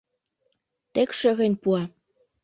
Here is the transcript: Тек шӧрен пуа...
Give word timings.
Тек 0.93 1.09
шӧрен 1.19 1.53
пуа... 1.61 1.81